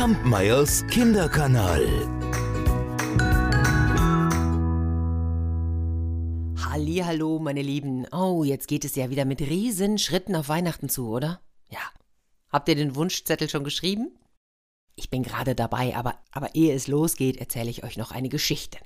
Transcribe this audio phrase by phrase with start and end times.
[0.00, 1.86] Kampmeyers Kinderkanal.
[6.56, 8.06] Hallo, meine Lieben.
[8.10, 11.42] Oh, jetzt geht es ja wieder mit riesen Schritten auf Weihnachten zu, oder?
[11.68, 11.82] Ja.
[12.48, 14.18] Habt ihr den Wunschzettel schon geschrieben?
[14.96, 18.78] Ich bin gerade dabei, aber, aber ehe es losgeht, erzähle ich euch noch eine Geschichte.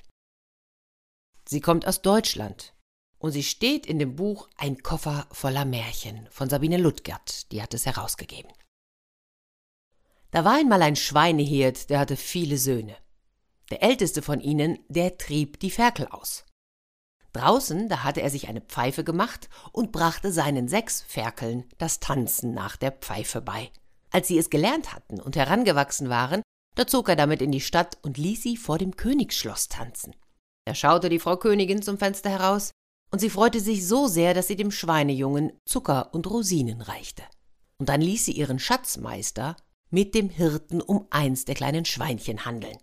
[1.48, 2.74] Sie kommt aus Deutschland
[3.18, 7.72] und sie steht in dem Buch Ein Koffer voller Märchen von Sabine Ludgert, die hat
[7.72, 8.50] es herausgegeben.
[10.34, 12.96] Da war einmal ein Schweinehirt, der hatte viele Söhne.
[13.70, 16.44] Der älteste von ihnen, der trieb die Ferkel aus.
[17.32, 22.52] Draußen, da hatte er sich eine Pfeife gemacht und brachte seinen sechs Ferkeln das Tanzen
[22.52, 23.70] nach der Pfeife bei.
[24.10, 26.42] Als sie es gelernt hatten und herangewachsen waren,
[26.74, 30.16] da zog er damit in die Stadt und ließ sie vor dem Königsschloss tanzen.
[30.64, 32.72] Da schaute die Frau Königin zum Fenster heraus,
[33.12, 37.22] und sie freute sich so sehr, dass sie dem Schweinejungen Zucker und Rosinen reichte.
[37.78, 39.54] Und dann ließ sie ihren Schatzmeister
[39.90, 42.78] mit dem Hirten um eins der kleinen Schweinchen handeln.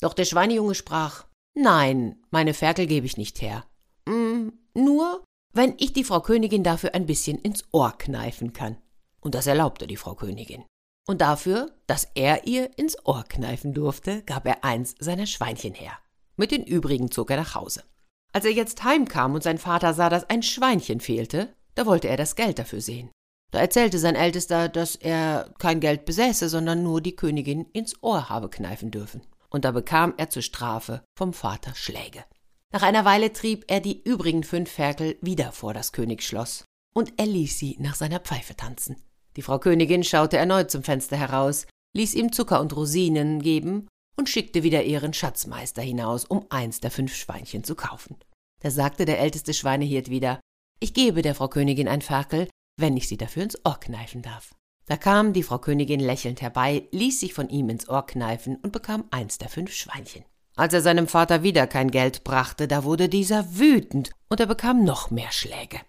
[0.00, 3.64] Doch der Schweinejunge sprach Nein, meine Ferkel gebe ich nicht her.
[4.06, 8.76] Mm, nur, wenn ich die Frau Königin dafür ein bisschen ins Ohr kneifen kann.
[9.20, 10.64] Und das erlaubte die Frau Königin.
[11.08, 15.98] Und dafür, dass er ihr ins Ohr kneifen durfte, gab er eins seiner Schweinchen her.
[16.36, 17.84] Mit den übrigen zog er nach Hause.
[18.32, 22.18] Als er jetzt heimkam und sein Vater sah, dass ein Schweinchen fehlte, da wollte er
[22.18, 23.10] das Geld dafür sehen.
[23.56, 28.28] Da erzählte sein Ältester, dass er kein Geld besäße, sondern nur die Königin ins Ohr
[28.28, 29.22] habe kneifen dürfen.
[29.48, 32.22] Und da bekam er zur Strafe vom Vater Schläge.
[32.70, 37.24] Nach einer Weile trieb er die übrigen fünf Ferkel wieder vor das Königsschloss, und er
[37.24, 38.96] ließ sie nach seiner Pfeife tanzen.
[39.36, 44.28] Die Frau Königin schaute erneut zum Fenster heraus, ließ ihm Zucker und Rosinen geben und
[44.28, 48.16] schickte wieder ihren Schatzmeister hinaus, um eins der fünf Schweinchen zu kaufen.
[48.60, 50.40] Da sagte der älteste Schweinehirt wieder,
[50.78, 54.54] ich gebe der Frau Königin ein Ferkel, wenn ich sie dafür ins Ohr kneifen darf.
[54.86, 58.72] Da kam die Frau Königin lächelnd herbei, ließ sich von ihm ins Ohr kneifen und
[58.72, 60.24] bekam eins der fünf Schweinchen.
[60.54, 64.84] Als er seinem Vater wieder kein Geld brachte, da wurde dieser wütend und er bekam
[64.84, 65.80] noch mehr Schläge.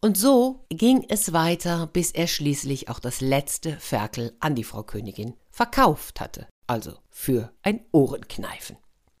[0.00, 4.82] Und so ging es weiter, bis er schließlich auch das letzte Ferkel an die Frau
[4.82, 8.76] Königin verkauft hatte, also für ein Ohrenkneifen.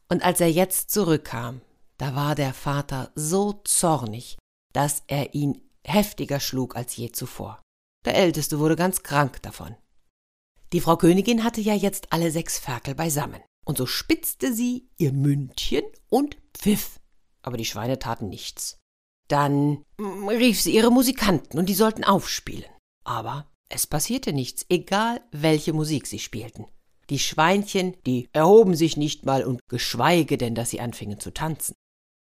[0.08, 1.60] Und als er jetzt zurückkam,
[1.98, 4.38] da war der Vater so zornig,
[4.72, 7.62] dass er ihn heftiger schlug als je zuvor.
[8.04, 9.76] Der Älteste wurde ganz krank davon.
[10.72, 15.12] Die Frau Königin hatte ja jetzt alle sechs Ferkel beisammen, und so spitzte sie ihr
[15.12, 17.00] Mündchen und pfiff,
[17.42, 18.78] aber die Schweine taten nichts.
[19.28, 22.70] Dann rief sie ihre Musikanten, und die sollten aufspielen.
[23.04, 26.66] Aber es passierte nichts, egal welche Musik sie spielten.
[27.10, 31.74] Die Schweinchen, die erhoben sich nicht mal und geschweige denn, dass sie anfingen zu tanzen.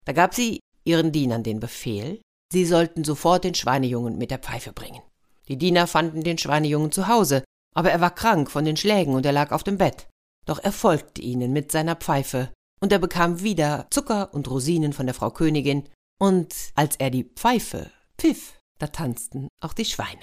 [0.06, 2.22] Da gab sie ihren Dienern den Befehl,
[2.53, 5.02] Sie sollten sofort den Schweinejungen mit der Pfeife bringen.
[5.47, 7.44] Die Diener fanden den Schweinejungen zu Hause,
[7.74, 10.08] aber er war krank von den Schlägen und er lag auf dem Bett.
[10.46, 15.08] Doch er folgte ihnen mit seiner Pfeife, und er bekam wieder Zucker und Rosinen von
[15.08, 15.90] der Frau Königin,
[16.22, 20.22] und als er die Pfeife pfiff, da tanzten auch die Schweine.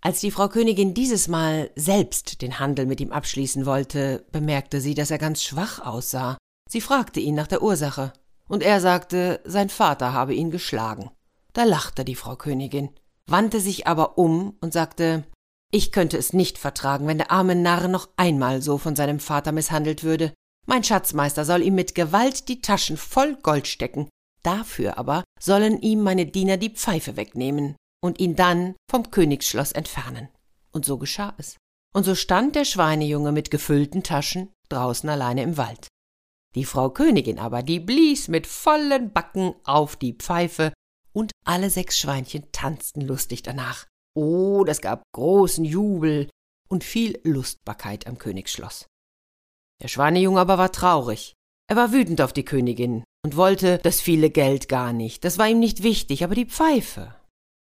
[0.00, 4.94] Als die Frau Königin dieses Mal selbst den Handel mit ihm abschließen wollte, bemerkte sie,
[4.94, 6.38] dass er ganz schwach aussah.
[6.70, 8.14] Sie fragte ihn nach der Ursache,
[8.48, 11.10] und er sagte, sein Vater habe ihn geschlagen.
[11.56, 12.90] Da lachte die Frau Königin,
[13.26, 15.24] wandte sich aber um und sagte
[15.72, 19.52] Ich könnte es nicht vertragen, wenn der arme Narr noch einmal so von seinem Vater
[19.52, 20.34] misshandelt würde.
[20.66, 24.10] Mein Schatzmeister soll ihm mit Gewalt die Taschen voll Gold stecken,
[24.42, 27.74] dafür aber sollen ihm meine Diener die Pfeife wegnehmen
[28.04, 30.28] und ihn dann vom Königsschloss entfernen.
[30.72, 31.56] Und so geschah es.
[31.94, 35.88] Und so stand der Schweinejunge mit gefüllten Taschen draußen alleine im Wald.
[36.54, 40.74] Die Frau Königin aber, die blies mit vollen Backen auf die Pfeife
[41.16, 43.86] und alle sechs Schweinchen tanzten lustig danach.
[44.14, 46.28] Oh, das gab großen Jubel
[46.68, 48.86] und viel Lustbarkeit am Königsschloss.
[49.82, 51.32] Der Schweinejunge aber war traurig.
[51.70, 55.24] Er war wütend auf die Königin und wollte das viele Geld gar nicht.
[55.24, 57.16] Das war ihm nicht wichtig, aber die Pfeife.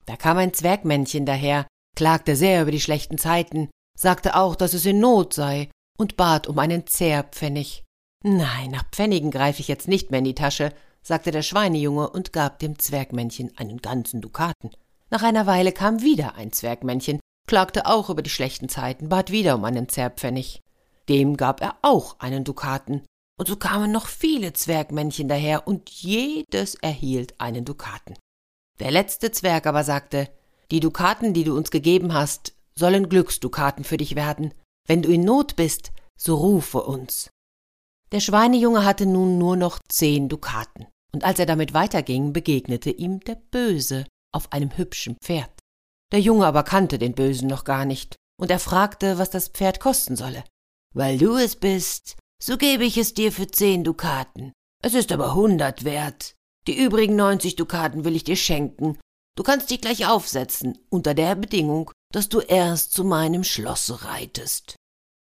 [0.05, 4.85] Da kam ein Zwergmännchen daher, klagte sehr über die schlechten Zeiten, sagte auch, dass es
[4.85, 7.85] in Not sei und bat um einen Zehrpfennig.
[8.22, 10.73] Nein, nach Pfennigen greife ich jetzt nicht mehr in die Tasche,
[11.05, 14.72] sagte der Schweinejunge und gab dem Zwergmännchen einen ganzen Dukaten.
[15.11, 19.55] Nach einer Weile kam wieder ein Zwergmännchen, klagte auch über die schlechten Zeiten, bat wieder
[19.55, 20.63] um einen Zerpfennig.
[21.07, 23.03] Dem gab er auch einen Dukaten,
[23.37, 28.17] und so kamen noch viele Zwergmännchen daher, und jedes erhielt einen Dukaten.
[28.79, 30.28] Der letzte Zwerg aber sagte
[30.72, 34.55] Die Dukaten, die du uns gegeben hast, sollen Glücksdukaten für dich werden.
[34.87, 37.29] Wenn du in Not bist, so rufe uns.
[38.11, 43.22] Der Schweinejunge hatte nun nur noch zehn Dukaten und als er damit weiterging, begegnete ihm
[43.22, 45.50] der Böse auf einem hübschen Pferd.
[46.12, 49.79] Der Junge aber kannte den Bösen noch gar nicht, und er fragte, was das Pferd
[49.79, 50.44] kosten solle.
[50.94, 54.52] Weil du es bist, so gebe ich es dir für zehn Dukaten.
[54.84, 56.35] Es ist aber hundert wert.
[56.67, 59.00] Die übrigen neunzig Dukaten will ich dir schenken.
[59.38, 64.76] Du kannst dich gleich aufsetzen, unter der Bedingung, dass du erst zu meinem Schlosse reitest.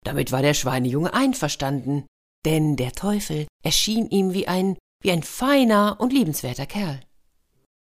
[0.04, 2.04] Damit war der Schweinejunge einverstanden,
[2.44, 7.00] denn der Teufel erschien ihm wie ein, wie ein feiner und liebenswerter Kerl.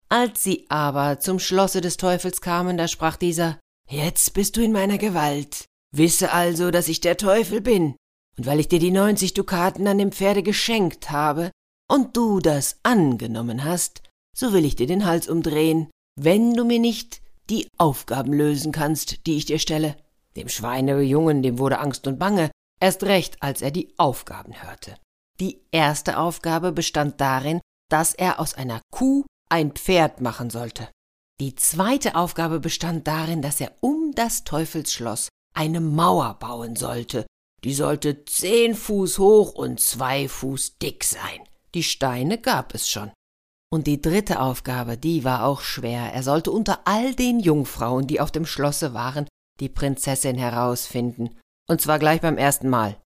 [0.10, 3.60] Als sie aber zum Schlosse des Teufels kamen, da sprach dieser
[3.90, 5.66] Jetzt bist du in meiner Gewalt.
[5.92, 7.96] Wisse also, dass ich der Teufel bin,
[8.38, 11.52] und weil ich dir die neunzig Dukaten an dem Pferde geschenkt habe,
[11.90, 14.02] und du das angenommen hast,
[14.36, 19.28] so will ich dir den Hals umdrehen, wenn du mir nicht die Aufgaben lösen kannst,
[19.28, 19.98] die ich dir stelle.
[20.36, 22.50] Dem Schweinejungen, dem wurde Angst und Bange,
[22.80, 24.96] erst recht, als er die Aufgaben hörte.
[25.40, 27.60] Die erste Aufgabe bestand darin,
[27.90, 30.90] dass er aus einer Kuh ein Pferd machen sollte.
[31.40, 37.26] Die zweite Aufgabe bestand darin, dass er um das Teufelsschloss eine Mauer bauen sollte.
[37.64, 41.48] Die sollte zehn Fuß hoch und zwei Fuß dick sein.
[41.74, 43.12] Die Steine gab es schon.
[43.72, 46.14] Und die dritte Aufgabe, die war auch schwer.
[46.14, 49.28] Er sollte unter all den Jungfrauen, die auf dem Schlosse waren,
[49.60, 51.40] die Prinzessin herausfinden.
[51.68, 53.02] Und zwar gleich beim ersten Mal.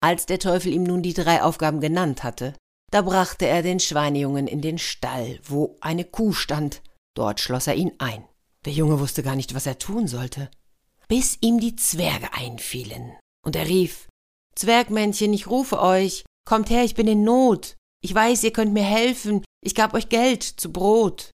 [0.00, 2.54] Als der Teufel ihm nun die drei Aufgaben genannt hatte,
[2.90, 6.82] da brachte er den Schweinejungen in den Stall, wo eine Kuh stand.
[7.14, 8.24] Dort schloss er ihn ein.
[8.64, 10.50] Der Junge wusste gar nicht, was er tun sollte,
[11.08, 13.16] bis ihm die Zwerge einfielen.
[13.44, 14.08] Und er rief
[14.54, 17.76] Zwergmännchen, ich rufe euch, kommt her, ich bin in Not.
[18.02, 21.30] Ich weiß, ihr könnt mir helfen, ich gab euch Geld zu Brot.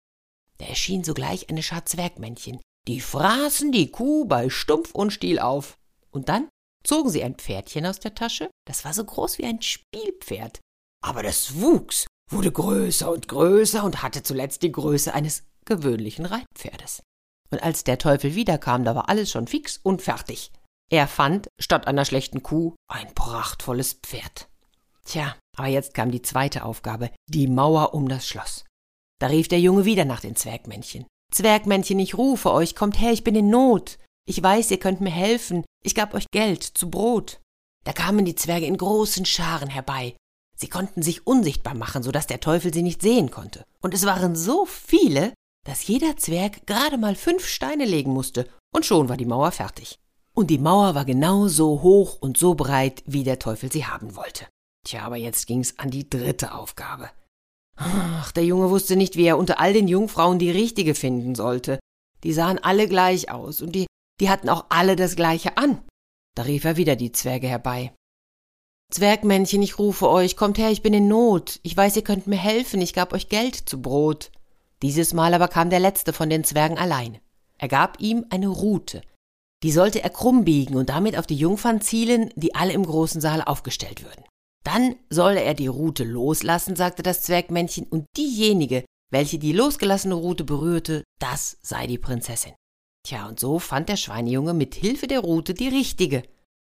[0.59, 5.77] Da erschien sogleich eine Schar Zwergmännchen, die fraßen die Kuh bei Stumpf und Stiel auf.
[6.11, 6.49] Und dann
[6.85, 10.61] zogen sie ein Pferdchen aus der Tasche, das war so groß wie ein Spielpferd.
[11.03, 17.03] Aber das wuchs, wurde größer und größer und hatte zuletzt die Größe eines gewöhnlichen Reitpferdes.
[17.51, 20.51] Und als der Teufel wiederkam, da war alles schon fix und fertig.
[20.91, 24.49] Er fand statt einer schlechten Kuh ein prachtvolles Pferd.
[25.05, 28.65] Tja, aber jetzt kam die zweite Aufgabe, die Mauer um das Schloss.
[29.21, 31.07] Da rief der Junge wieder nach den Zwergmännchen.
[31.33, 33.99] Zwergmännchen, ich rufe euch, kommt her, ich bin in Not.
[34.27, 37.41] Ich weiß, ihr könnt mir helfen, ich gab euch Geld zu Brot.
[37.85, 40.17] Da kamen die Zwerge in großen Scharen herbei.
[40.57, 43.65] Sie konnten sich unsichtbar machen, so dass der Teufel sie nicht sehen konnte.
[43.83, 45.35] Und es waren so viele,
[45.67, 49.99] dass jeder Zwerg gerade mal fünf Steine legen musste, und schon war die Mauer fertig.
[50.35, 54.17] Und die Mauer war genau so hoch und so breit, wie der Teufel sie haben
[54.17, 54.47] wollte.
[54.87, 57.11] Tja, aber jetzt ging's an die dritte Aufgabe.
[57.77, 61.79] Ach, der Junge wusste nicht, wie er unter all den Jungfrauen die richtige finden sollte.
[62.23, 63.87] Die sahen alle gleich aus und die,
[64.21, 65.83] die hatten auch alle das gleiche an.
[66.35, 67.93] Da rief er wieder die Zwerge herbei.
[68.93, 71.59] Zwergmännchen, ich rufe euch, kommt her, ich bin in Not.
[71.63, 74.31] Ich weiß, ihr könnt mir helfen, ich gab euch Geld zu Brot.
[74.83, 77.19] Dieses Mal aber kam der letzte von den Zwergen allein.
[77.59, 79.03] Er gab ihm eine Rute.
[79.63, 83.21] Die sollte er krumm biegen und damit auf die Jungfern zielen, die alle im großen
[83.21, 84.25] Saal aufgestellt würden.
[84.65, 90.45] Dann solle er die Rute loslassen, sagte das Zwergmännchen, und diejenige, welche die losgelassene Rute
[90.45, 92.53] berührte, das sei die Prinzessin.
[93.07, 96.23] Tja, und so fand der Schweinejunge mit Hilfe der Rute die richtige,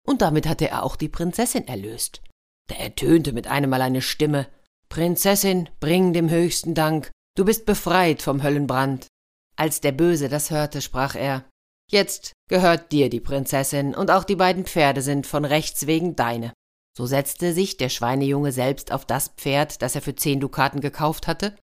[0.06, 2.22] und damit hatte er auch die Prinzessin erlöst.
[2.68, 4.46] Da ertönte mit einem Mal eine Stimme
[4.88, 9.08] Prinzessin, bring dem höchsten Dank, Du bist befreit vom Höllenbrand.
[9.56, 11.44] Als der Böse das hörte, sprach er
[11.90, 16.52] Jetzt gehört dir die Prinzessin, und auch die beiden Pferde sind von Rechts wegen deine.
[16.96, 21.26] So setzte sich der Schweinejunge selbst auf das Pferd, das er für zehn Dukaten gekauft
[21.26, 21.54] hatte,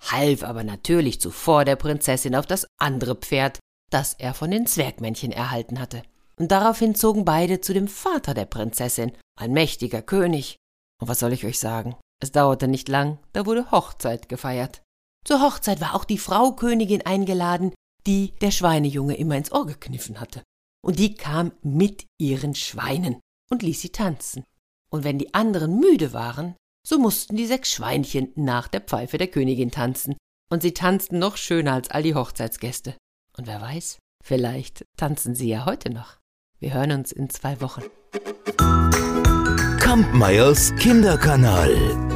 [0.00, 3.60] half aber natürlich zuvor der Prinzessin auf das andere Pferd,
[3.92, 6.02] das er von den Zwergmännchen erhalten hatte.
[6.36, 10.56] Und daraufhin zogen beide zu dem Vater der Prinzessin, ein mächtiger König.
[11.00, 11.96] Und was soll ich euch sagen?
[12.22, 14.82] Es dauerte nicht lang, da wurde Hochzeit gefeiert.
[15.24, 17.72] Zur Hochzeit war auch die Frau Königin eingeladen,
[18.06, 20.42] die der Schweinejunge immer ins Ohr gekniffen hatte.
[20.84, 23.20] Und die kam mit ihren Schweinen
[23.50, 24.44] und ließ sie tanzen.
[24.90, 26.56] Und wenn die anderen müde waren,
[26.86, 30.16] so mussten die sechs Schweinchen nach der Pfeife der Königin tanzen.
[30.50, 32.96] Und sie tanzten noch schöner als all die Hochzeitsgäste.
[33.36, 36.18] Und wer weiß, vielleicht tanzen sie ja heute noch.
[36.58, 37.82] Wir hören uns in zwei Wochen.
[39.80, 42.11] Kampmeyers Kinderkanal.